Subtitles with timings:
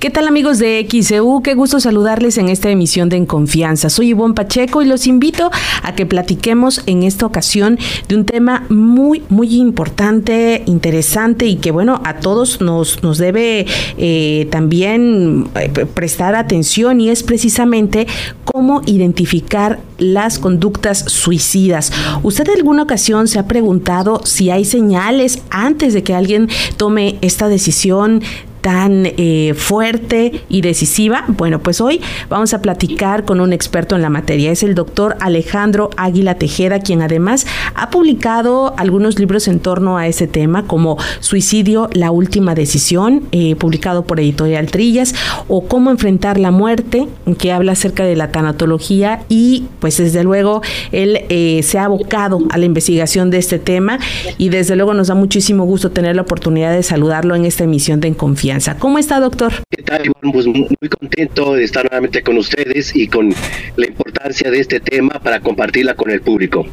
[0.00, 1.42] ¿Qué tal amigos de XEU?
[1.42, 3.90] Qué gusto saludarles en esta emisión de En Confianza.
[3.90, 5.50] Soy Ivonne Pacheco y los invito
[5.82, 7.78] a que platiquemos en esta ocasión
[8.08, 13.66] de un tema muy, muy importante, interesante y que bueno, a todos nos, nos debe
[13.98, 18.06] eh, también eh, prestar atención y es precisamente
[18.46, 21.92] cómo identificar las conductas suicidas.
[22.22, 26.48] ¿Usted en alguna ocasión se ha preguntado si hay señales antes de que alguien
[26.78, 28.22] tome esta decisión
[28.60, 31.24] tan eh, fuerte y decisiva?
[31.28, 34.50] Bueno, pues hoy vamos a platicar con un experto en la materia.
[34.50, 40.06] Es el doctor Alejandro Águila Tejeda, quien además ha publicado algunos libros en torno a
[40.06, 45.14] ese tema, como Suicidio, la última decisión, eh, publicado por Editorial Trillas,
[45.48, 47.06] o Cómo enfrentar la muerte,
[47.38, 52.40] que habla acerca de la tanatología y pues desde luego él eh, se ha abocado
[52.50, 53.98] a la investigación de este tema
[54.36, 58.00] y desde luego nos da muchísimo gusto tener la oportunidad de saludarlo en esta emisión
[58.00, 58.49] de En Confianza.
[58.78, 59.52] ¿Cómo está, doctor?
[59.70, 60.32] ¿Qué tal, Iván?
[60.32, 60.66] Pues muy
[60.98, 63.32] contento de estar nuevamente con ustedes y con
[63.76, 66.66] la importancia de este tema para compartirla con el público.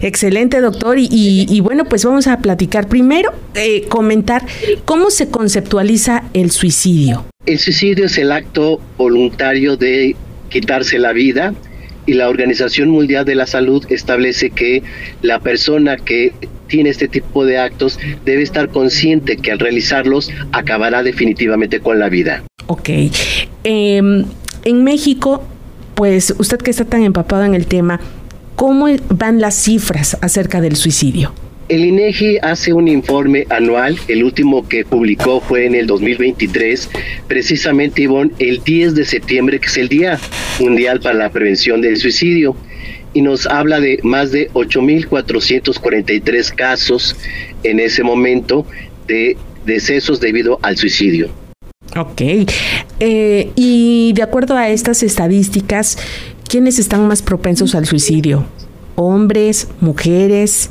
[0.00, 0.96] Excelente, doctor.
[0.98, 2.88] Y, bueno, pues vamos a platicar.
[2.88, 4.46] Primero, eh, comentar
[4.84, 7.24] cómo se conceptualiza el suicidio.
[7.46, 10.14] El suicidio es el acto voluntario de
[10.50, 11.52] quitarse la vida
[12.06, 14.82] y la Organización Mundial de la Salud establece que
[15.22, 16.32] la persona que
[16.66, 22.08] tiene este tipo de actos debe estar consciente que al realizarlos acabará definitivamente con la
[22.08, 22.42] vida.
[22.66, 22.88] Ok.
[23.64, 24.24] Em,
[24.64, 25.42] en México,
[25.94, 28.00] pues usted que está tan empapado en el tema,
[28.56, 31.32] ¿cómo van las cifras acerca del suicidio?
[31.66, 36.90] El INEGI hace un informe anual, el último que publicó fue en el 2023,
[37.26, 40.20] precisamente Ivonne, el 10 de septiembre, que es el Día
[40.60, 42.54] Mundial para la Prevención del Suicidio,
[43.14, 47.16] y nos habla de más de 8.443 casos
[47.62, 48.66] en ese momento
[49.06, 51.30] de decesos debido al suicidio.
[51.96, 52.20] Ok,
[53.00, 55.96] eh, y de acuerdo a estas estadísticas,
[56.46, 58.44] ¿quiénes están más propensos al suicidio?
[58.96, 60.68] ¿Hombres, mujeres?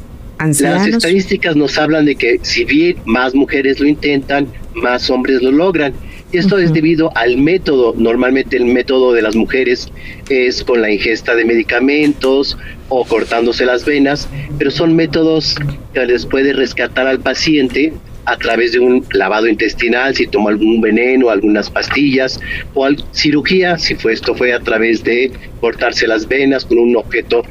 [0.47, 5.51] Las estadísticas nos hablan de que si bien más mujeres lo intentan, más hombres lo
[5.51, 5.93] logran.
[6.33, 7.93] Esto es debido al método.
[7.95, 9.89] Normalmente el método de las mujeres
[10.29, 12.57] es con la ingesta de medicamentos
[12.89, 14.27] o cortándose las venas,
[14.57, 15.55] pero son métodos
[15.93, 17.93] que les puede rescatar al paciente
[18.25, 22.39] a través de un lavado intestinal, si toma algún veneno, algunas pastillas,
[22.73, 27.43] o cirugía, si fue esto fue a través de cortarse las venas con un objeto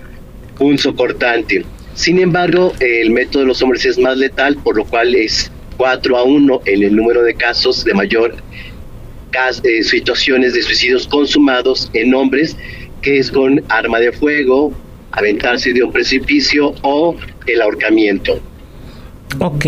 [0.59, 1.65] punzocortante.
[1.95, 6.17] Sin embargo, el método de los hombres es más letal, por lo cual es 4
[6.17, 8.37] a 1 en el número de casos de mayor
[9.65, 12.57] eh, situaciones de suicidios consumados en hombres,
[13.01, 14.73] que es con arma de fuego,
[15.13, 17.17] aventarse de un precipicio o
[17.47, 18.41] el ahorcamiento.
[19.39, 19.67] Ok,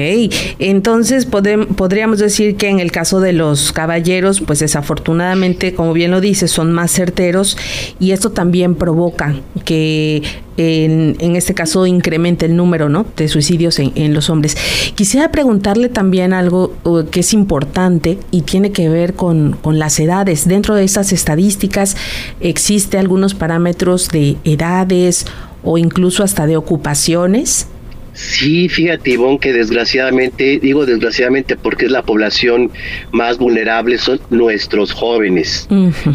[0.58, 6.20] entonces podríamos decir que en el caso de los caballeros, pues desafortunadamente, como bien lo
[6.20, 7.56] dice, son más certeros
[7.98, 10.22] y esto también provoca que
[10.56, 13.06] en, este caso incremente el número ¿no?
[13.16, 14.56] de suicidios en, los hombres.
[14.94, 19.98] Quisiera preguntarle también algo uh, que es importante y tiene que ver con, con las
[19.98, 20.46] edades.
[20.46, 21.96] Dentro de estas estadísticas
[22.40, 25.26] existe algunos parámetros de edades
[25.64, 27.66] o incluso hasta de ocupaciones.
[28.14, 32.70] Sí, fíjate, Ivonne, que desgraciadamente, digo desgraciadamente porque es la población
[33.10, 35.68] más vulnerable, son nuestros jóvenes.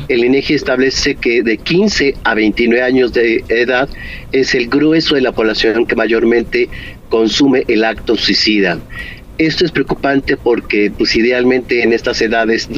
[0.08, 3.90] El INEGI establece que de 15 a 29 años de edad
[4.32, 6.70] es el grueso de la población que mayormente
[7.10, 8.80] consume el acto suicida.
[9.38, 12.70] Esto es preocupante porque, pues, idealmente en estas edades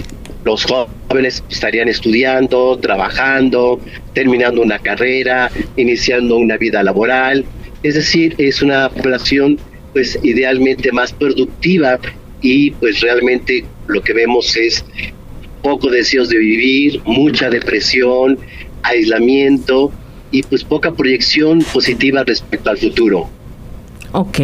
[0.44, 3.80] los jóvenes estarían estudiando, trabajando,
[4.14, 7.46] terminando una carrera, iniciando una vida laboral
[7.84, 9.58] es decir, es una población
[9.94, 12.00] pues idealmente más productiva
[12.42, 14.86] y pues realmente lo que vemos es
[15.62, 18.40] poco deseos de vivir, mucha depresión,
[18.84, 19.92] aislamiento
[20.32, 23.30] y pues poca proyección positiva respecto al futuro.
[24.14, 24.40] Ok,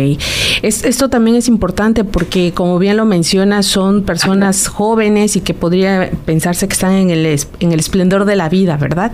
[0.61, 6.09] esto también es importante porque como bien lo menciona, son personas jóvenes y que podría
[6.25, 7.25] pensarse que están en el,
[7.59, 9.11] en el esplendor de la vida, ¿verdad?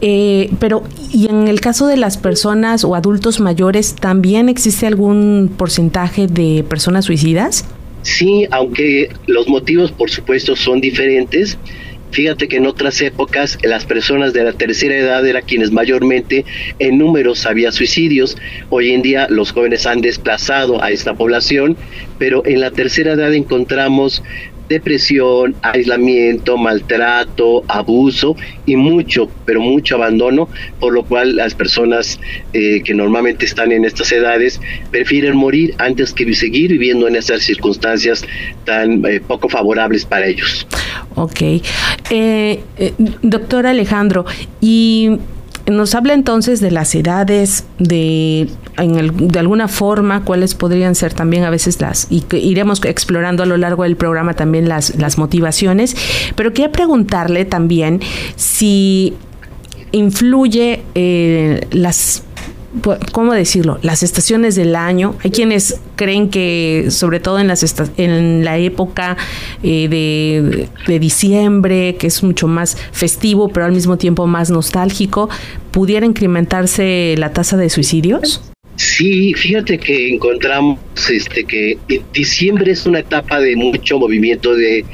[0.00, 5.52] Eh, pero, ¿y en el caso de las personas o adultos mayores, también existe algún
[5.56, 7.66] porcentaje de personas suicidas?
[8.02, 11.58] Sí, aunque los motivos, por supuesto, son diferentes.
[12.12, 16.44] Fíjate que en otras épocas las personas de la tercera edad eran quienes mayormente
[16.78, 18.36] en números había suicidios.
[18.68, 21.74] Hoy en día los jóvenes han desplazado a esta población,
[22.18, 24.22] pero en la tercera edad encontramos
[24.68, 28.36] depresión, aislamiento, maltrato, abuso
[28.66, 30.48] y mucho, pero mucho abandono,
[30.80, 32.18] por lo cual las personas
[32.52, 34.60] eh, que normalmente están en estas edades
[34.90, 38.24] prefieren morir antes que seguir viviendo en esas circunstancias
[38.64, 40.66] tan eh, poco favorables para ellos.
[41.14, 41.42] Ok.
[42.10, 42.60] Eh,
[43.22, 44.24] doctor Alejandro,
[44.60, 45.18] y
[45.70, 51.50] nos habla entonces de las edades, de, de alguna forma, cuáles podrían ser también a
[51.50, 55.96] veces las, y que iremos explorando a lo largo del programa también las, las motivaciones,
[56.36, 58.00] pero quería preguntarle también
[58.36, 59.14] si
[59.92, 62.24] influye eh, las
[63.12, 63.78] ¿cómo decirlo?
[63.82, 65.14] Las estaciones del año.
[65.22, 67.62] Hay quienes creen que, sobre todo en, las
[67.98, 69.16] en la época
[69.62, 75.28] eh, de, de, diciembre, que es mucho más festivo, pero al mismo tiempo más nostálgico,
[75.70, 78.51] ¿pudiera incrementarse la tasa de suicidios?
[78.82, 81.78] Sí, fíjate que encontramos este que
[82.12, 84.84] diciembre es una etapa de mucho movimiento de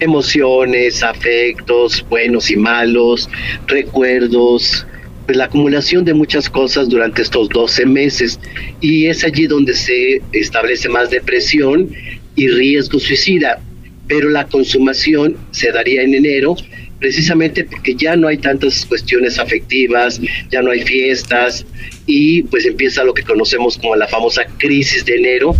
[0.00, 3.30] emociones, afectos, buenos y malos,
[3.68, 4.84] recuerdos,
[5.26, 8.40] pues, la acumulación de muchas cosas durante estos 12 meses.
[8.80, 11.88] Y es allí donde se establece más depresión
[12.34, 13.60] y riesgo suicida,
[14.08, 16.56] pero la consumación se daría en enero
[16.98, 21.64] precisamente porque ya no hay tantas cuestiones afectivas, ya no hay fiestas
[22.10, 25.54] y pues empieza lo que conocemos como la famosa crisis de enero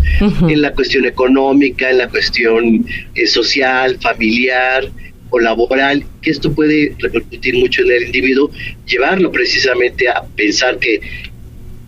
[0.49, 4.91] en la cuestión económica, en la cuestión eh, social, familiar,
[5.31, 8.51] o laboral, que esto puede repercutir mucho en el individuo,
[8.85, 11.01] llevarlo precisamente a pensar que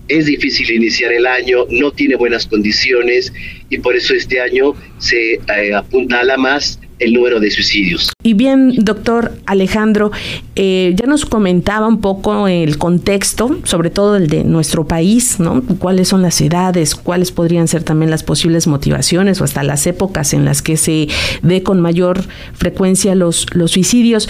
[0.07, 3.33] es difícil iniciar el año, no tiene buenas condiciones
[3.69, 8.13] y por eso este año se eh, apuntala más el número de suicidios.
[8.23, 10.13] Y bien, doctor Alejandro,
[10.55, 15.63] eh, ya nos comentaba un poco el contexto, sobre todo el de nuestro país, ¿no?
[15.79, 16.95] ¿Cuáles son las edades?
[16.95, 21.09] ¿Cuáles podrían ser también las posibles motivaciones o hasta las épocas en las que se
[21.43, 22.23] ve con mayor
[22.55, 24.29] frecuencia los, los suicidios?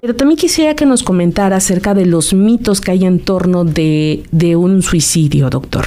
[0.00, 4.22] Pero también quisiera que nos comentara acerca de los mitos que hay en torno de,
[4.30, 5.86] de un suicidio, doctor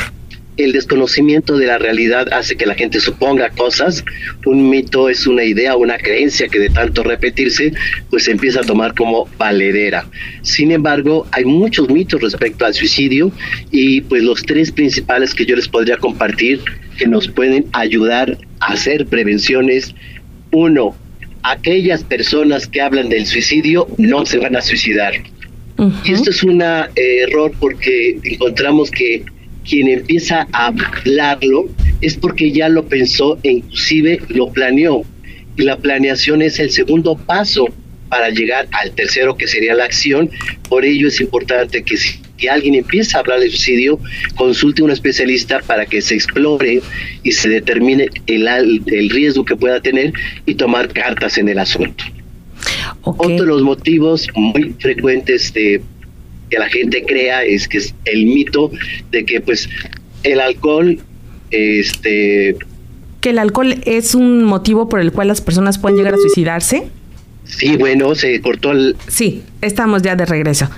[0.57, 4.03] el desconocimiento de la realidad hace que la gente suponga cosas.
[4.45, 7.73] Un mito es una idea, una creencia que de tanto repetirse,
[8.09, 10.05] pues se empieza a tomar como valedera.
[10.41, 13.31] Sin embargo, hay muchos mitos respecto al suicidio
[13.71, 16.61] y pues los tres principales que yo les podría compartir
[16.97, 19.95] que nos pueden ayudar a hacer prevenciones.
[20.51, 20.95] Uno,
[21.41, 25.13] aquellas personas que hablan del suicidio no se van a suicidar.
[26.05, 29.25] Y esto es un error porque encontramos que
[29.67, 31.69] quien empieza a hablarlo
[32.01, 35.03] es porque ya lo pensó e inclusive lo planeó.
[35.55, 37.67] Y la planeación es el segundo paso
[38.09, 40.29] para llegar al tercero que sería la acción.
[40.69, 43.99] Por ello es importante que si alguien empieza a hablar de suicidio,
[44.35, 46.81] consulte a un especialista para que se explore
[47.23, 48.47] y se determine el,
[48.85, 50.13] el riesgo que pueda tener
[50.45, 52.03] y tomar cartas en el asunto.
[53.01, 55.81] Otro de los motivos muy frecuentes de
[56.49, 58.71] que la gente crea es que es el mito
[59.11, 59.69] de que pues
[60.23, 60.99] el alcohol
[61.51, 62.55] este
[63.21, 66.87] que el alcohol es un motivo por el cual las personas pueden llegar a suicidarse.
[67.45, 70.69] Sí, bueno, se cortó el Sí, estamos ya de regreso.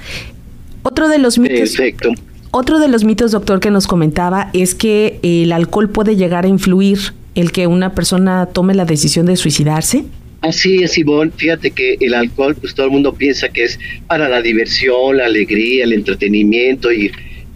[0.83, 2.11] Otro de los mitos Perfecto.
[2.51, 6.47] Otro de los mitos, doctor, que nos comentaba es que el alcohol puede llegar a
[6.47, 6.99] influir
[7.33, 10.05] el que una persona tome la decisión de suicidarse.
[10.45, 11.31] Así es, Ivonne.
[11.35, 15.25] Fíjate que el alcohol, pues todo el mundo piensa que es para la diversión, la
[15.25, 17.11] alegría, el entretenimiento y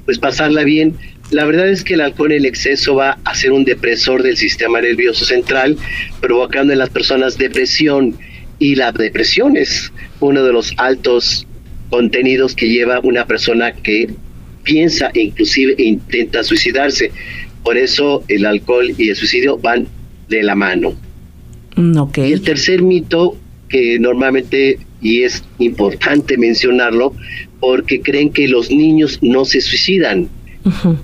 [0.06, 0.96] pues pasarla bien.
[1.30, 4.82] La verdad es que el alcohol en exceso va a ser un depresor del sistema
[4.82, 5.78] nervioso central,
[6.20, 8.18] provocando en las personas depresión.
[8.58, 11.46] Y la depresión es uno de los altos
[11.92, 14.10] contenidos que lleva una persona que
[14.64, 17.12] piensa e inclusive intenta suicidarse.
[17.64, 19.88] Por eso el alcohol y el suicidio van
[20.28, 21.09] de la mano.
[21.76, 23.36] Mm, y el tercer mito,
[23.68, 27.14] que normalmente, y es importante mencionarlo,
[27.60, 30.30] porque creen que los niños no se suicidan,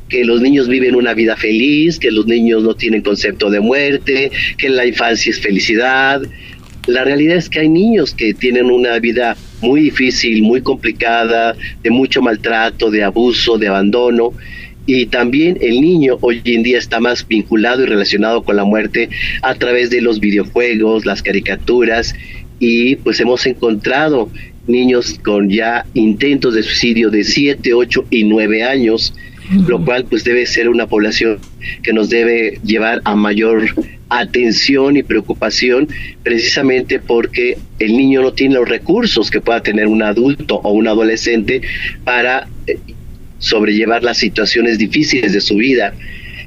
[0.10, 4.32] que los niños viven una vida feliz, que los niños no tienen concepto de muerte,
[4.58, 6.22] que la infancia es felicidad.
[6.88, 11.90] La realidad es que hay niños que tienen una vida muy difícil, muy complicada, de
[11.90, 14.34] mucho maltrato, de abuso, de abandono,
[14.86, 19.10] y también el niño hoy en día está más vinculado y relacionado con la muerte
[19.42, 22.16] a través de los videojuegos, las caricaturas
[22.60, 24.30] y pues hemos encontrado
[24.68, 29.14] niños con ya intentos de suicidio de 7, 8 y 9 años,
[29.68, 31.40] lo cual pues debe ser una población
[31.84, 33.64] que nos debe llevar a mayor
[34.10, 35.88] atención y preocupación
[36.24, 40.88] precisamente porque el niño no tiene los recursos que pueda tener un adulto o un
[40.88, 41.62] adolescente
[42.04, 42.78] para eh,
[43.46, 45.94] sobrellevar las situaciones difíciles de su vida.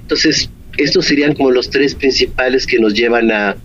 [0.01, 3.57] Entonces, estos serían como los tres principales que nos llevan a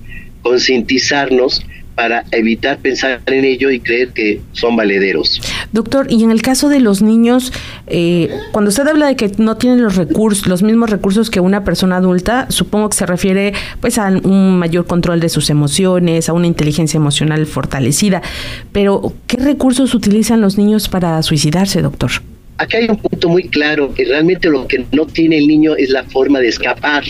[0.43, 5.39] concientizarnos para evitar pensar en ello y creer que son valederos.
[5.71, 7.53] Doctor, y en el caso de los niños,
[7.87, 11.63] eh, cuando usted habla de que no tienen los recursos, los mismos recursos que una
[11.63, 16.33] persona adulta, supongo que se refiere pues a un mayor control de sus emociones, a
[16.33, 18.23] una inteligencia emocional fortalecida.
[18.71, 22.11] Pero, ¿qué recursos utilizan los niños para suicidarse, doctor?
[22.57, 25.89] Aquí hay un punto muy claro, que realmente lo que no tiene el niño es
[25.89, 27.03] la forma de escapar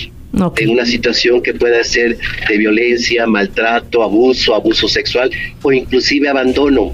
[0.57, 2.17] en una situación que pueda ser
[2.49, 5.29] de violencia, maltrato, abuso, abuso sexual
[5.61, 6.91] o inclusive abandono.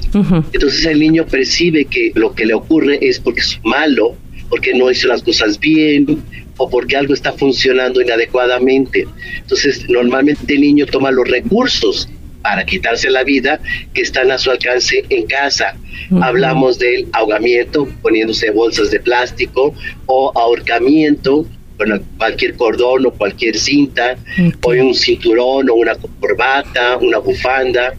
[0.51, 4.15] Entonces el niño percibe que lo que le ocurre es porque es malo,
[4.49, 6.21] porque no hizo las cosas bien
[6.57, 9.07] o porque algo está funcionando inadecuadamente.
[9.37, 12.09] Entonces normalmente el niño toma los recursos
[12.41, 13.59] para quitarse la vida
[13.93, 15.75] que están a su alcance en casa.
[16.21, 19.73] Hablamos del ahogamiento poniéndose bolsas de plástico
[20.05, 21.45] o ahorcamiento
[21.79, 24.17] bueno, cualquier cordón o cualquier cinta,
[24.63, 27.93] o un cinturón o una corbata, una bufanda,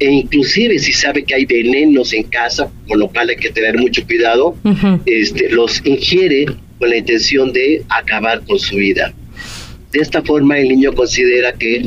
[0.00, 3.78] e inclusive si sabe que hay venenos en casa, con lo cual hay que tener
[3.78, 4.56] mucho cuidado,
[5.06, 6.46] este, los ingiere
[6.78, 9.14] con la intención de acabar con su vida.
[9.92, 11.84] De esta forma el niño considera que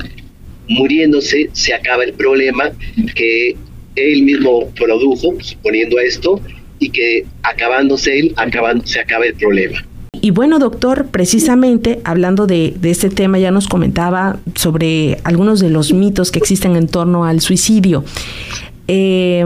[0.67, 2.71] muriéndose se acaba el problema
[3.15, 3.55] que
[3.95, 6.41] él mismo produjo, suponiendo esto,
[6.79, 8.35] y que acabándose él,
[8.83, 9.85] se acaba el problema.
[10.21, 15.93] Y bueno, doctor, precisamente hablando de, este tema, ya nos comentaba sobre algunos de los
[15.93, 18.05] mitos que existen en torno al suicidio.
[18.87, 19.45] Eh,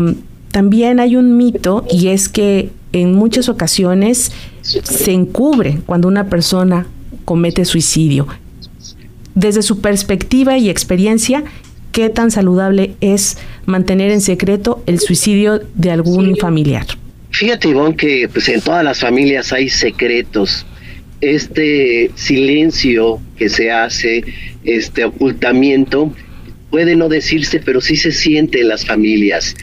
[0.52, 4.32] también hay un mito y es que en muchas ocasiones
[4.62, 6.88] se encubre cuando una persona
[7.26, 8.28] comete suicidio.
[9.38, 11.44] Desde su perspectiva y experiencia,
[11.92, 16.88] ¿qué tan saludable es mantener en secreto el suicidio de algún familiar?
[17.30, 20.66] Fíjate, Ivonne, que pues en todas las familias hay secretos.
[21.22, 24.24] Este silencio que se hace,
[24.64, 26.12] este ocultamiento,
[26.72, 29.56] puede no decirse, pero sí se siente en las familias.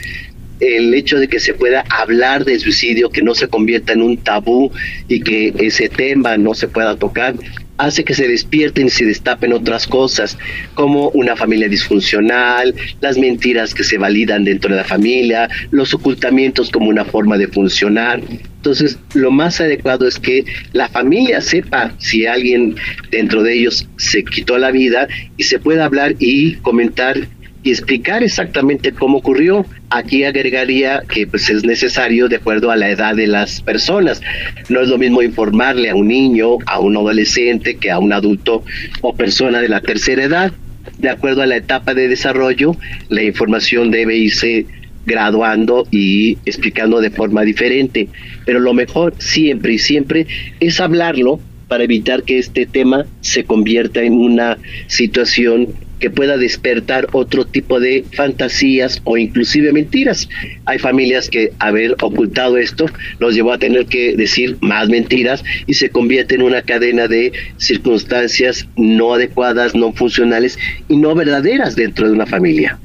[0.61, 4.19] El hecho de que se pueda hablar de suicidio, que no se convierta en un
[4.19, 4.71] tabú
[5.09, 7.35] y que ese tema no se pueda tocar,
[7.79, 10.39] hace que se despierten y se destapen otras cosas,
[10.75, 16.71] como una familia disfuncional, las mentiras que se validan dentro de la familia, los ocultamientos
[16.71, 18.21] como una forma de funcionar.
[18.57, 22.77] Entonces, lo más adecuado es que la familia sepa si alguien
[23.11, 27.29] dentro de ellos se quitó la vida y se pueda hablar y comentar
[27.65, 29.67] y explicar exactamente cómo ocurrió.
[29.89, 34.21] Aquí agregaría que pues, es necesario de acuerdo a la edad de las personas.
[34.69, 38.63] No es lo mismo informarle a un niño, a un adolescente, que a un adulto
[39.01, 40.53] o persona de la tercera edad.
[40.99, 42.77] De acuerdo a la etapa de desarrollo,
[43.09, 44.67] la información debe irse
[45.07, 48.09] graduando y explicando de forma diferente.
[48.45, 50.27] Pero lo mejor siempre y siempre
[50.61, 55.69] es hablarlo para evitar que este tema se convierta en una situación
[56.05, 60.29] que pueda despertar otro tipo de fantasías o inclusive mentiras.
[60.67, 62.85] Hay familias que haber ocultado esto
[63.21, 67.33] los llevó a tener que decir más mentiras y se convierte en una cadena de
[67.57, 70.59] circunstancias no adecuadas, no funcionales
[70.91, 72.79] y no verdaderas dentro de una familia.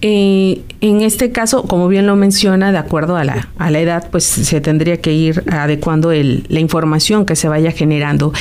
[0.00, 4.08] Eh, en este caso, como bien lo menciona, de acuerdo a la, a la edad,
[4.10, 8.32] pues se tendría que ir adecuando el, la información que se vaya generando.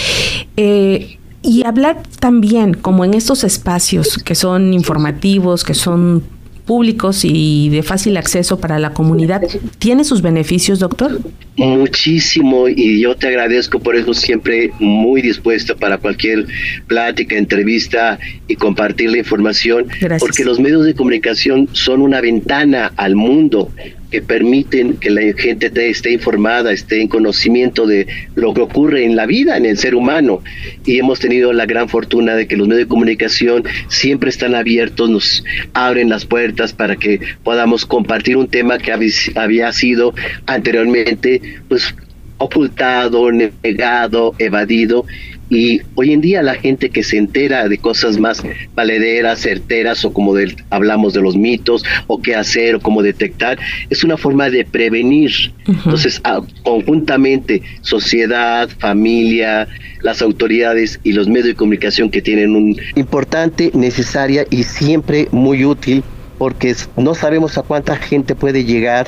[0.56, 6.24] Eh, y hablar también, como en estos espacios que son informativos, que son
[6.66, 9.42] públicos y de fácil acceso para la comunidad,
[9.80, 11.20] ¿tiene sus beneficios, doctor?
[11.58, 16.48] Muchísimo y yo te agradezco por eso siempre muy dispuesto para cualquier
[16.88, 19.88] plática, entrevista y compartir la información,
[20.20, 23.70] porque los medios de comunicación son una ventana al mundo
[24.14, 28.06] que permiten que la gente esté informada, esté en conocimiento de
[28.36, 30.44] lo que ocurre en la vida, en el ser humano.
[30.86, 35.10] Y hemos tenido la gran fortuna de que los medios de comunicación siempre están abiertos,
[35.10, 35.44] nos
[35.74, 40.14] abren las puertas para que podamos compartir un tema que había sido
[40.46, 41.96] anteriormente pues
[42.38, 45.08] ocultado, negado, evadido
[45.50, 48.44] y hoy en día la gente que se entera de cosas más
[48.76, 50.34] valederas, certeras, o como
[50.70, 53.60] hablamos de los mitos, o qué hacer, o cómo detectar,
[53.90, 55.32] es una forma de prevenir.
[55.68, 59.68] Entonces, ah, conjuntamente, sociedad, familia,
[60.02, 65.66] las autoridades y los medios de comunicación que tienen un importante, necesaria y siempre muy
[65.66, 66.04] útil,
[66.38, 69.08] porque no sabemos a cuánta gente puede llegar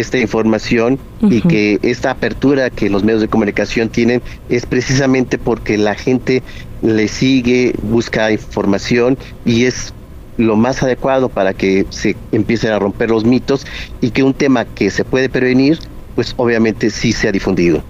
[0.00, 5.78] esta información y que esta apertura que los medios de comunicación tienen es precisamente porque
[5.78, 6.42] la gente
[6.82, 9.94] le sigue, busca información y es
[10.36, 13.66] lo más adecuado para que se empiecen a romper los mitos
[14.00, 15.78] y que un tema que se puede prevenir,
[16.14, 17.82] pues obviamente sí sea difundido.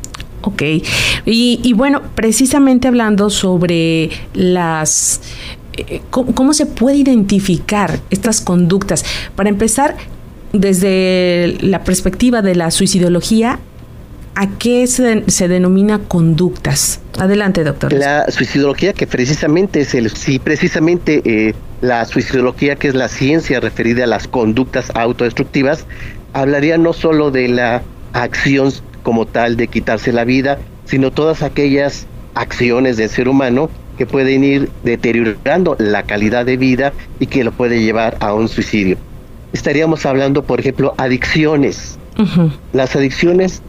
[0.43, 0.63] Ok,
[1.25, 5.21] y, y bueno, precisamente hablando sobre las
[5.77, 9.05] eh, ¿cómo, se puede identificar estas conductas?
[9.35, 9.97] Para empezar,
[10.55, 13.59] desde la perspectiva de la suicidología,
[14.37, 17.01] ¿a qué se, denomina conductas?
[17.19, 17.93] Adelante, doctor.
[17.93, 23.61] La suicidología, que precisamente es el, sí, precisamente eh, la suicidología, que es la ciencia
[23.61, 25.87] referida a las conductas autodestructivas,
[26.33, 27.83] hablaría no solo de la
[28.13, 34.07] acción como tal de quitarse la vida, sino todas aquellas acciones del ser humano que
[34.07, 38.99] pueden ir deteriorando la calidad de vida y que lo puede llevar a un suicidio.
[39.55, 41.97] Estaríamos hablando, por ejemplo, adicciones.
[42.73, 43.63] Las adicciones,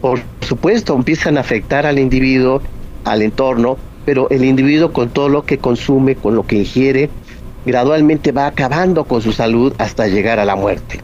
[0.00, 2.62] por supuesto, empiezan a afectar al individuo,
[3.04, 7.10] al entorno, pero el individuo con todo lo que consume, con lo que ingiere,
[7.66, 11.00] gradualmente va acabando con su salud hasta llegar a la muerte.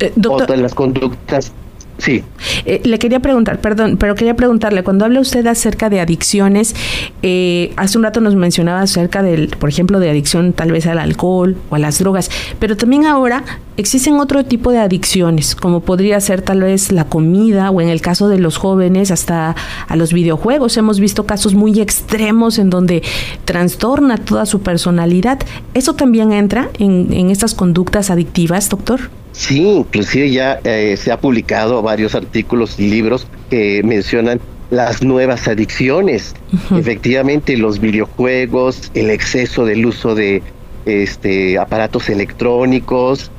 [0.00, 1.52] Eh, doctor, las conductas
[1.98, 2.22] Sí.
[2.64, 6.76] Eh, le quería preguntar, perdón, pero quería preguntarle, cuando habla usted acerca de adicciones,
[7.22, 11.00] eh, hace un rato nos mencionaba acerca del, por ejemplo, de adicción tal vez al
[11.00, 13.42] alcohol o a las drogas, pero también ahora
[13.76, 18.00] existen otro tipo de adicciones, como podría ser tal vez la comida o en el
[18.00, 19.56] caso de los jóvenes hasta
[19.88, 20.76] a los videojuegos.
[20.76, 23.02] Hemos visto casos muy extremos en donde
[23.44, 25.40] trastorna toda su personalidad.
[25.74, 29.10] ¿Eso también entra en, en estas conductas adictivas, doctor?
[29.38, 35.46] Sí, inclusive ya eh, se ha publicado varios artículos y libros que mencionan las nuevas
[35.46, 36.34] adicciones.
[36.76, 40.42] Efectivamente, los videojuegos, el exceso del uso de
[40.86, 43.30] este, aparatos electrónicos.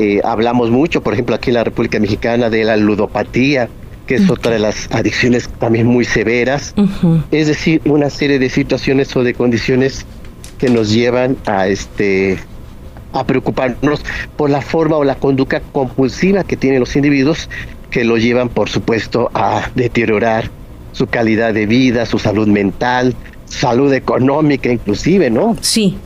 [0.00, 3.68] Eh, hablamos mucho, por ejemplo, aquí en la República Mexicana de la ludopatía,
[4.08, 6.74] que es otra de las adicciones también muy severas.
[7.30, 10.04] Es decir, una serie de situaciones o de condiciones
[10.58, 12.38] que nos llevan a este
[13.14, 14.00] a preocuparnos
[14.36, 17.48] por la forma o la conducta compulsiva que tienen los individuos
[17.90, 20.50] que lo llevan, por supuesto, a deteriorar
[20.92, 23.14] su calidad de vida, su salud mental,
[23.46, 25.56] salud económica inclusive, ¿no?
[25.60, 25.96] Sí,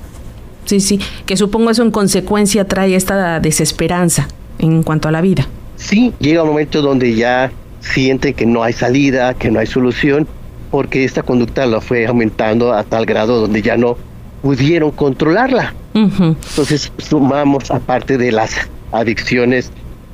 [0.66, 5.48] sí, sí, que supongo eso en consecuencia trae esta desesperanza en cuanto a la vida.
[5.76, 7.50] Sí, llega un momento donde ya
[7.80, 10.26] sienten que no hay salida, que no hay solución,
[10.70, 13.96] porque esta conducta la fue aumentando a tal grado donde ya no
[14.42, 15.74] pudieron controlarla.
[15.94, 19.70] Entonces sumamos, aparte de las adicciones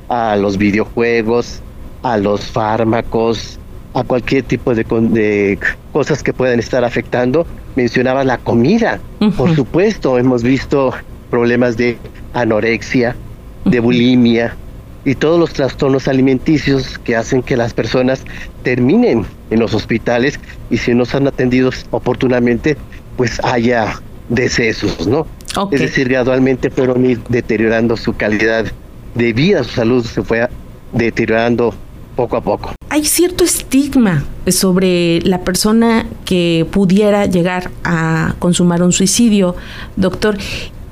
[0.09, 1.61] a los videojuegos,
[2.03, 3.59] a los fármacos,
[3.93, 5.59] a cualquier tipo de, de
[5.91, 7.45] cosas que puedan estar afectando,
[7.75, 8.99] mencionaba la comida.
[9.37, 10.93] Por supuesto, hemos visto
[11.29, 11.97] problemas de
[12.33, 13.15] anorexia,
[13.63, 14.55] de bulimia
[15.05, 18.23] y todos los trastornos alimenticios que hacen que las personas
[18.63, 22.75] terminen en los hospitales y si no son atendidos oportunamente,
[23.15, 25.27] pues haya decesos, ¿no?
[25.71, 28.65] Es decir, gradualmente fueron ir deteriorando su calidad
[29.13, 30.47] de vida, su salud se fue
[30.91, 31.73] deteriorando
[32.15, 32.71] poco a poco.
[32.89, 39.55] Hay cierto estigma sobre la persona que pudiera llegar a consumar un suicidio,
[39.95, 40.37] doctor,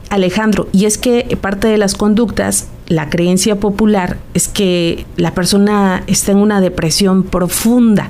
[0.09, 6.03] Alejandro, y es que parte de las conductas, la creencia popular es que la persona
[6.07, 8.09] está en una depresión profunda.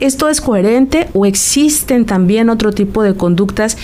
[0.00, 3.78] ¿Esto es coherente o existen también otro tipo de conductas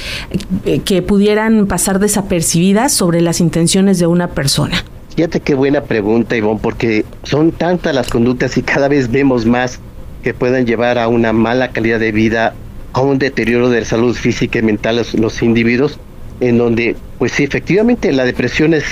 [0.64, 4.84] eh, que pudieran pasar desapercibidas sobre las intenciones de una persona?
[5.16, 9.78] Fíjate qué buena pregunta, Ivonne, porque son tantas las conductas y cada vez vemos más
[10.24, 12.54] que puedan llevar a una mala calidad de vida,
[12.92, 16.00] a un deterioro de la salud física y mental de los individuos
[16.40, 18.84] en donde, pues sí, efectivamente la depresión es,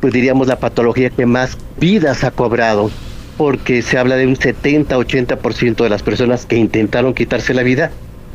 [0.00, 2.90] pues diríamos, la patología que más vidas ha cobrado,
[3.36, 7.90] porque se habla de un 70-80% de las personas que intentaron quitarse la vida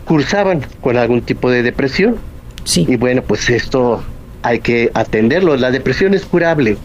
[0.06, 2.18] cursaban con algún tipo de depresión.
[2.64, 2.86] Sí.
[2.88, 4.04] Y bueno, pues esto
[4.42, 5.58] hay que atenderlo.
[5.58, 6.78] La depresión es curable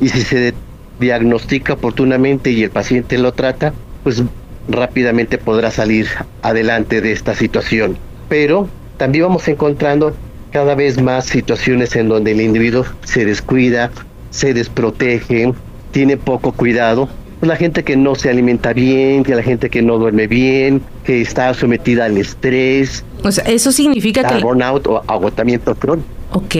[0.00, 0.54] y si se
[0.98, 3.72] diagnostica oportunamente y el paciente lo trata,
[4.04, 4.22] pues
[4.68, 6.08] rápidamente podrá salir
[6.42, 7.96] adelante de esta situación.
[8.28, 10.14] Pero también vamos encontrando
[10.52, 13.90] cada vez más situaciones en donde el individuo se descuida,
[14.30, 15.52] se desprotege,
[15.90, 17.08] tiene poco cuidado.
[17.40, 21.20] La gente que no se alimenta bien, que la gente que no duerme bien, que
[21.20, 23.04] está sometida al estrés.
[23.22, 24.42] O sea, eso significa que...
[24.42, 26.17] Burnout o agotamiento crónico.
[26.30, 26.56] Ok,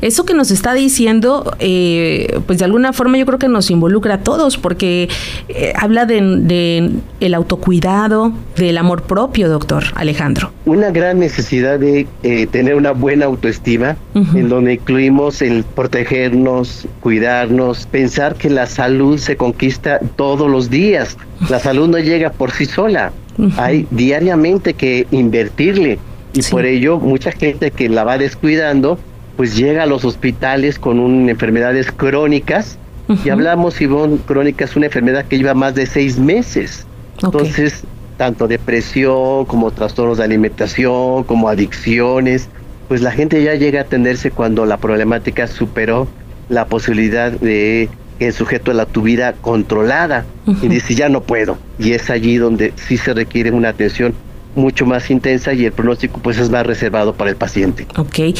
[0.00, 4.14] eso que nos está diciendo, eh, pues de alguna forma yo creo que nos involucra
[4.14, 5.08] a todos, porque
[5.48, 10.50] eh, habla de, el autocuidado, del amor propio, doctor Alejandro.
[10.64, 17.86] Una gran necesidad de eh, tener una buena autoestima, en donde incluimos el protegernos, cuidarnos,
[17.86, 21.18] pensar que la salud se conquista todos los días.
[21.50, 23.12] La salud no llega por sí sola.
[23.56, 25.98] Hay diariamente que invertirle
[26.32, 28.98] y por ello mucha gente que la va descuidando
[29.36, 32.78] pues llega a los hospitales con enfermedades crónicas.
[33.24, 36.86] Y hablamos Ivonne crónica es una enfermedad que lleva más de seis meses.
[37.22, 37.82] Entonces
[38.16, 42.48] tanto depresión como trastornos de alimentación como adicciones
[42.92, 46.08] pues la gente ya llega a atenderse cuando la problemática superó
[46.50, 50.26] la posibilidad de que el sujeto la tuviera controlada.
[50.46, 51.56] Y dice ya no puedo.
[51.78, 54.12] Y es allí donde sí se requiere una atención
[54.54, 57.86] mucho más intensa y el pronóstico pues es más reservado para el paciente.
[57.96, 58.36] Ok.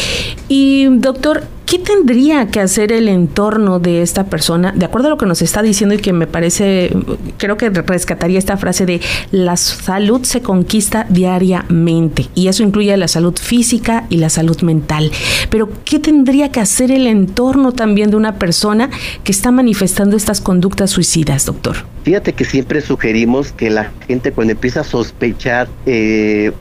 [0.48, 4.72] Y doctor, ¿qué tendría que hacer el entorno de esta persona?
[4.72, 6.90] De acuerdo a lo que nos está diciendo y que me parece,
[7.38, 13.08] creo que rescataría esta frase de la salud se conquista diariamente y eso incluye la
[13.08, 15.10] salud física y la salud mental.
[15.48, 18.90] Pero ¿qué tendría que hacer el entorno también de una persona
[19.24, 21.76] que está manifestando estas conductas suicidas, doctor?
[22.04, 26.01] Fíjate que siempre sugerimos que la gente cuando empieza a sospechar eh,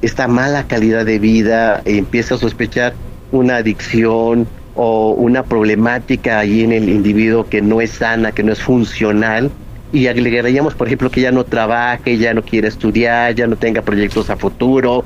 [0.01, 2.93] esta mala calidad de vida, empieza a sospechar
[3.31, 8.51] una adicción, o una problemática ahí en el individuo que no es sana, que no
[8.53, 9.51] es funcional,
[9.93, 13.81] y agregaríamos, por ejemplo, que ya no trabaje, ya no quiere estudiar, ya no tenga
[13.81, 15.03] proyectos a futuro.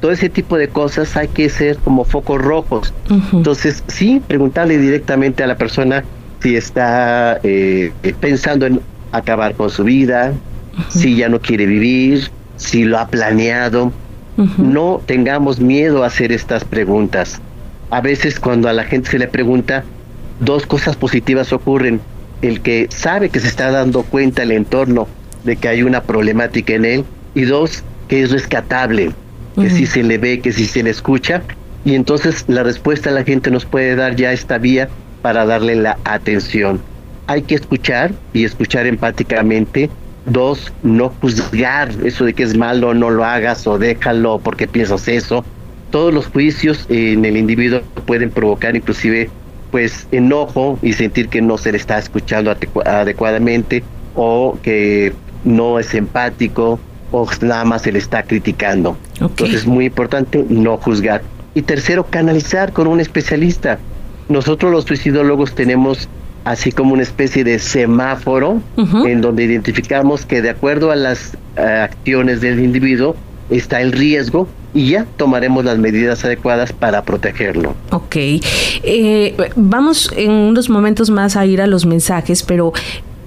[0.00, 2.94] Todo ese tipo de cosas hay que ser como focos rojos.
[3.32, 6.04] Entonces, sí, preguntarle directamente a la persona
[6.40, 10.32] si está eh, pensando en acabar con su vida,
[10.88, 13.92] si ya no quiere vivir, si lo ha planeado.
[14.56, 17.40] No tengamos miedo a hacer estas preguntas
[17.90, 19.84] a veces cuando a la gente se le pregunta,
[20.40, 22.00] dos cosas positivas ocurren.
[22.42, 25.08] El que sabe que se está dando cuenta el entorno
[25.44, 29.12] de que hay una problemática en él y dos, que es rescatable,
[29.56, 31.42] que si se le ve, que si se le escucha.
[31.84, 34.88] Y entonces la respuesta a la gente nos puede dar ya esta vía
[35.22, 36.80] para darle la atención.
[37.26, 39.90] Hay que escuchar y escuchar empáticamente.
[40.30, 45.08] Dos, no juzgar eso de que es malo, no lo hagas o déjalo porque piensas
[45.08, 45.44] eso
[45.90, 49.30] todos los juicios en el individuo pueden provocar inclusive
[49.70, 53.82] pues enojo y sentir que no se le está escuchando adecuadamente
[54.14, 55.12] o que
[55.44, 56.78] no es empático
[57.10, 58.96] o nada más se le está criticando.
[59.20, 61.22] Entonces es muy importante no juzgar.
[61.54, 63.78] Y tercero, canalizar con un especialista.
[64.28, 66.08] Nosotros los suicidólogos tenemos
[66.48, 71.60] así como una especie de semáforo en donde identificamos que de acuerdo a las eh,
[71.60, 73.16] acciones del individuo
[73.50, 77.74] está el riesgo y ya tomaremos las medidas adecuadas para protegerlo.
[77.90, 78.16] Ok.
[78.16, 82.72] Eh, vamos en unos momentos más a ir a los mensajes, pero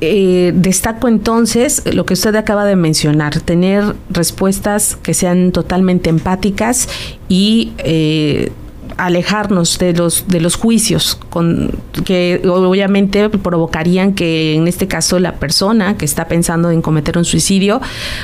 [0.01, 6.89] eh, destaco entonces lo que usted acaba de mencionar, tener respuestas que sean totalmente empáticas
[7.29, 8.51] y eh,
[8.97, 11.71] alejarnos de los de los juicios con
[12.05, 17.25] que obviamente provocarían que en este caso la persona que está pensando en cometer un
[17.25, 17.81] suicidio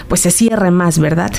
[0.07, 1.31] pues se cierre más, ¿verdad?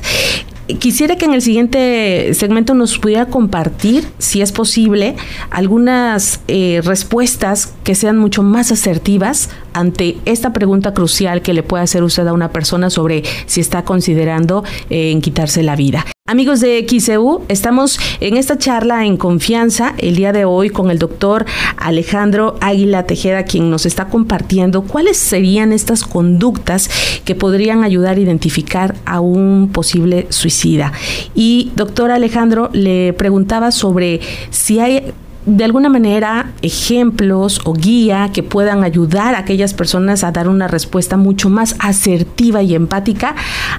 [0.80, 5.16] Quisiera que en el siguiente segmento nos pudiera compartir, si es posible,
[5.50, 11.84] algunas eh, respuestas que sean mucho más asertivas ante esta pregunta crucial que le puede
[11.84, 16.04] hacer usted a una persona sobre si está considerando eh, en quitarse la vida.
[16.30, 20.98] Amigos de XEU, estamos en esta charla en confianza el día de hoy con el
[20.98, 21.46] doctor
[21.78, 26.90] Alejandro Águila Tejeda, quien nos está compartiendo cuáles serían estas conductas
[27.24, 30.92] que podrían ayudar a identificar a un posible suicida.
[31.34, 35.14] Y doctor Alejandro le preguntaba sobre si hay
[35.48, 40.68] de alguna manera ejemplos o guía que puedan ayudar a aquellas personas a dar una
[40.68, 43.34] respuesta mucho más asertiva y empática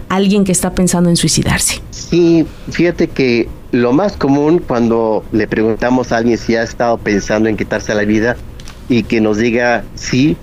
[0.09, 1.81] a alguien que está pensando en suicidarse.
[1.91, 7.49] Sí, fíjate que lo más común cuando le preguntamos a alguien si ha estado pensando
[7.49, 8.35] en quitarse la vida
[8.89, 10.35] y que nos diga sí,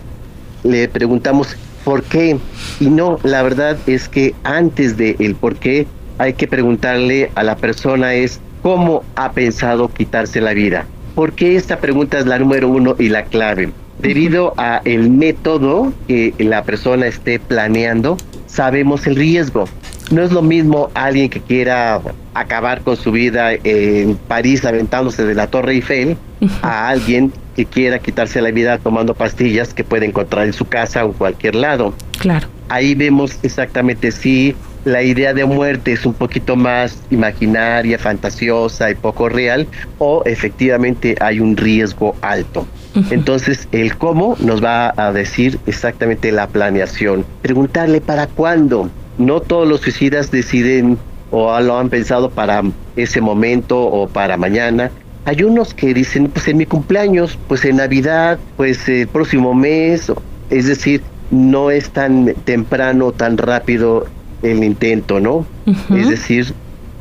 [0.63, 2.39] le preguntamos por qué.
[2.79, 7.43] Y no, la verdad es que antes de el por qué hay que preguntarle a
[7.43, 10.87] la persona es cómo ha pensado quitarse la vida
[11.17, 13.71] ¿Por qué esta pregunta es la número uno y la clave?
[14.01, 19.65] Debido a el método que la persona esté planeando, sabemos el riesgo.
[20.11, 22.03] No es lo mismo alguien que quiera
[22.35, 26.19] acabar con su vida en París aventándose de la Torre Eiffel
[26.61, 31.03] a alguien que quiera quitarse la vida tomando pastillas que puede encontrar en su casa
[31.07, 31.95] o en cualquier lado.
[32.19, 32.49] Claro.
[32.69, 34.55] Ahí vemos exactamente si
[34.87, 39.67] la idea de muerte es un poquito más imaginaria, fantasiosa y poco real,
[39.99, 42.69] o efectivamente hay un riesgo alto.
[43.11, 47.27] Entonces, el cómo nos va a decir exactamente la planeación.
[47.43, 48.89] Preguntarle para cuándo.
[49.19, 50.97] No todos los suicidas deciden
[51.33, 52.63] o lo han pensado para
[52.95, 54.93] ese momento o para mañana.
[55.25, 60.13] Hay unos que dicen, pues en mi cumpleaños, pues en Navidad, pues el próximo mes.
[60.49, 64.07] Es decir, no es tan temprano, tan rápido
[64.51, 65.47] el intento, ¿no?
[65.95, 66.53] Es decir,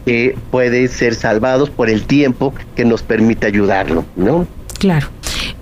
[0.06, 4.48] que pueden ser salvados por el tiempo que nos permite ayudarlo, ¿no?
[4.80, 5.08] Claro.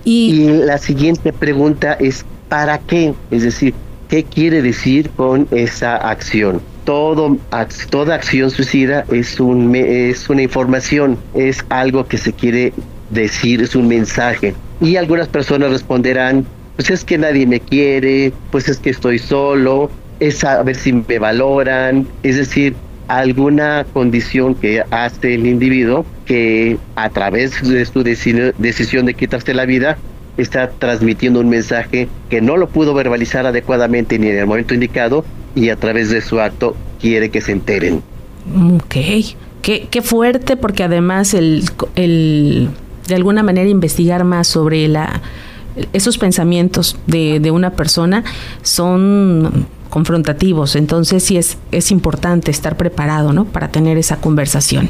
[0.04, 3.14] Y, la siguiente pregunta es, ¿para qué?
[3.32, 3.74] Es decir,
[4.10, 6.62] ¿qué quiere decir con esa acción?
[6.84, 7.38] todo,
[7.90, 12.74] toda acción suicida es, un, es una información, es algo que se quiere
[13.10, 14.54] decir, es un mensaje.
[14.82, 19.90] Y algunas personas responderán, pues es que nadie me quiere, pues es que estoy solo,
[20.28, 22.76] es a ver si me valoran, es decir,
[23.08, 29.66] alguna condición que hace el individuo que a través de su decisión de quitarse la
[29.66, 29.98] vida
[30.38, 35.26] está transmitiendo un mensaje que no lo pudo verbalizar adecuadamente ni en el momento indicado
[35.56, 38.02] y a través de su acto quiere que se enteren.
[38.76, 38.96] Ok,
[39.62, 42.70] qué, qué fuerte porque además el, el,
[43.08, 45.22] de alguna manera investigar más sobre la,
[45.92, 48.24] esos pensamientos de, de una persona
[48.62, 53.46] son confrontativos, entonces sí es, es importante estar preparado ¿no?
[53.46, 54.90] para tener esa conversación.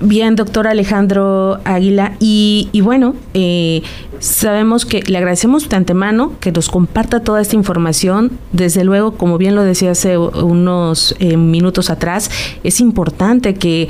[0.00, 3.82] Bien, doctor Alejandro Águila, y, bueno, eh,
[4.18, 8.38] sabemos que le agradecemos de antemano que nos comparta toda esta información.
[8.52, 12.30] Desde luego, como bien lo decía hace unos eh, minutos atrás,
[12.64, 13.88] es importante que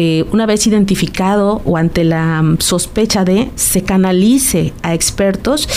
[0.00, 5.68] eh, una vez identificado o ante la mm, sospecha de, se canalice a expertos.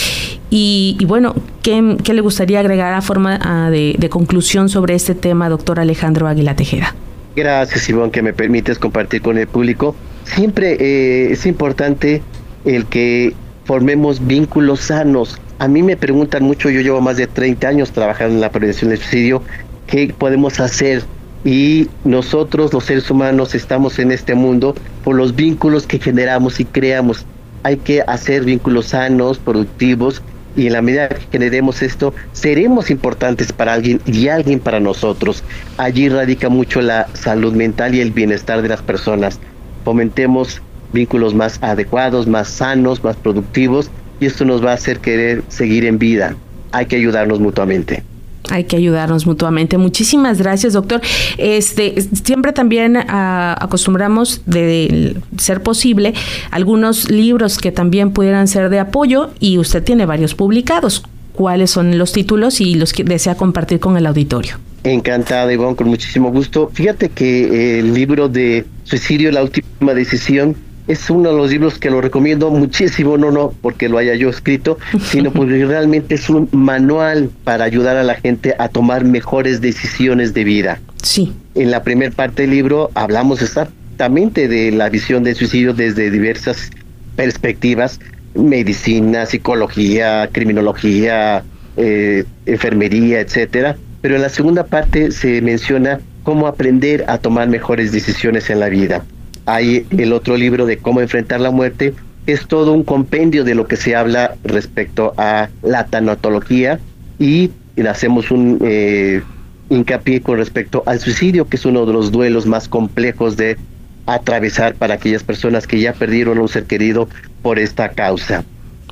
[0.51, 6.27] Y, bueno, ¿qué, le gustaría agregar a forma de, conclusión sobre este tema, doctor Alejandro
[6.27, 6.93] Águila Tejeda?
[7.35, 9.95] Gracias, Ivonne, que me permites compartir con el público.
[10.25, 12.21] Siempre eh, es importante
[12.63, 13.33] el que
[13.65, 15.39] formemos vínculos sanos.
[15.57, 18.91] A mí me preguntan mucho, yo llevo más de 30 años trabajando en la prevención
[18.91, 19.41] del suicidio,
[19.87, 21.01] ¿qué podemos hacer?
[21.43, 26.65] Y nosotros los seres humanos estamos en este mundo por los vínculos que generamos y
[26.65, 27.25] creamos.
[27.63, 30.21] Hay que hacer vínculos sanos, productivos
[30.55, 35.43] y en la medida que generemos esto, seremos importantes para alguien y alguien para nosotros.
[35.77, 39.39] Allí radica mucho la salud mental y el bienestar de las personas.
[39.85, 40.61] Fomentemos
[40.93, 45.85] vínculos más adecuados, más sanos, más productivos y esto nos va a hacer querer seguir
[45.85, 46.35] en vida.
[46.73, 48.03] Hay que ayudarnos mutuamente.
[48.51, 49.77] Hay que ayudarnos mutuamente.
[49.77, 51.01] Muchísimas gracias, doctor.
[51.37, 56.13] Este, siempre también ah, acostumbramos de ser posible
[56.51, 61.03] algunos libros que también pudieran ser de apoyo y usted tiene varios publicados.
[61.33, 64.57] ¿Cuáles son los títulos y los que desea compartir con el auditorio?
[64.83, 66.69] Encantado, Ivonne, con muchísimo gusto.
[66.73, 70.55] Fíjate que el libro de Suicidio, la última decisión,
[70.91, 74.29] es uno de los libros que lo recomiendo muchísimo, no no porque lo haya yo
[74.29, 79.61] escrito, sino porque realmente es un manual para ayudar a la gente a tomar mejores
[79.61, 80.79] decisiones de vida.
[81.01, 81.33] Sí.
[81.55, 86.71] En la primera parte del libro hablamos exactamente de la visión del suicidio desde diversas
[87.15, 87.99] perspectivas,
[88.35, 91.43] medicina, psicología, criminología,
[91.77, 93.77] eh, enfermería, etcétera.
[94.01, 98.69] Pero en la segunda parte se menciona cómo aprender a tomar mejores decisiones en la
[98.69, 99.03] vida.
[99.45, 101.93] Hay el otro libro de cómo enfrentar la muerte.
[102.27, 106.79] Es todo un compendio de lo que se habla respecto a la tanatología
[107.19, 107.51] y
[107.87, 109.21] hacemos un eh,
[109.69, 113.57] hincapié con respecto al suicidio, que es uno de los duelos más complejos de
[114.05, 117.07] atravesar para aquellas personas que ya perdieron a un ser querido
[117.41, 118.43] por esta causa.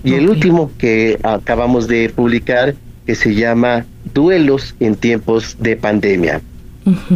[0.03, 6.41] Y el último que acabamos de publicar, que se llama Duelos en tiempos de pandemia.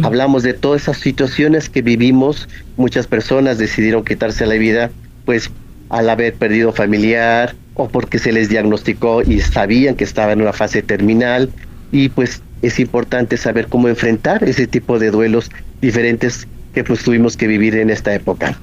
[0.02, 4.90] Hablamos de todas esas situaciones que vivimos, muchas personas decidieron quitarse la vida,
[5.24, 5.50] pues
[5.88, 10.52] al haber perdido familiar o porque se les diagnosticó y sabían que estaba en una
[10.52, 11.50] fase terminal
[11.92, 17.36] y pues es importante saber cómo enfrentar ese tipo de duelos diferentes que pues tuvimos
[17.36, 18.58] que vivir en esta época.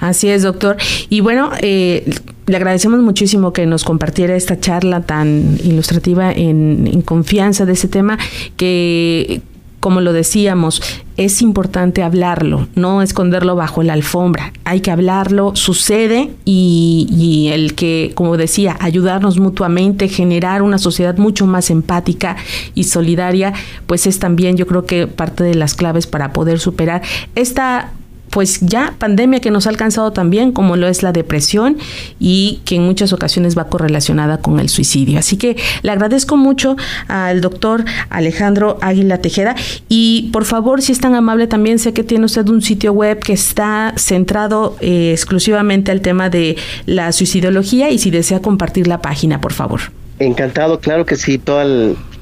[0.00, 0.76] Así es, doctor.
[1.08, 2.04] Y bueno, eh,
[2.46, 7.88] le agradecemos muchísimo que nos compartiera esta charla tan ilustrativa en, en confianza de ese
[7.88, 8.18] tema
[8.56, 9.40] que
[9.84, 10.80] como lo decíamos,
[11.18, 14.50] es importante hablarlo, no esconderlo bajo la alfombra.
[14.64, 21.44] Hay que hablarlo, sucede y, el que, como decía, ayudarnos mutuamente, generar una sociedad mucho
[21.44, 22.36] más empática
[22.74, 23.52] y solidaria,
[23.84, 27.02] pues es también yo creo que parte de las claves para poder superar
[27.34, 27.92] esta
[28.34, 31.78] pues ya pandemia que nos ha alcanzado también, como lo es la depresión
[32.18, 35.20] y que en muchas ocasiones va correlacionada con el suicidio.
[35.20, 39.54] Así que le agradezco mucho al doctor Alejandro Águila Tejeda
[39.88, 43.20] y por favor, si es tan amable, también sé que tiene usted un sitio web
[43.20, 49.00] que está centrado eh, exclusivamente al tema de la suicidología y si desea compartir la
[49.00, 49.80] página, por favor.
[50.18, 51.64] Encantado, claro que sí, toda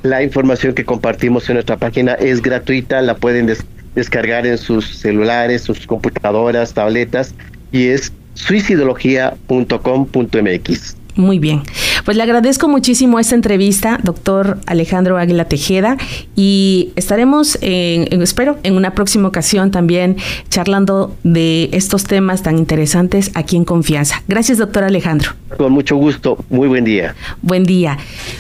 [0.03, 3.47] la información que compartimos en nuestra página es gratuita, la pueden
[3.95, 7.35] descargar en sus celulares, sus computadoras, tabletas,
[7.71, 10.97] y es suicidología.com.mx.
[11.15, 11.63] Muy bien.
[12.05, 15.99] Pues le agradezco muchísimo esta entrevista, doctor Alejandro Águila Tejeda,
[16.35, 20.17] y estaremos, en, espero, en una próxima ocasión también
[20.49, 24.23] charlando de estos temas tan interesantes aquí en Confianza.
[24.27, 25.33] Gracias, doctor Alejandro.
[25.57, 26.43] Con mucho gusto.
[26.49, 27.15] Muy buen día.
[27.43, 27.99] Buen día.